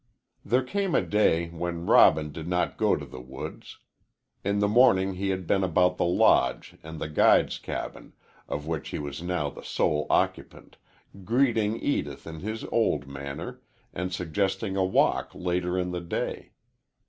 [0.43, 3.77] There came a day when Robin did not go to the woods.
[4.43, 8.13] In the morning he had been about the Lodge and the guides' cabin,
[8.49, 10.77] of which he was now the sole occupant,
[11.23, 13.61] greeting Edith in his old manner
[13.93, 16.49] and suggesting a walk later in the day.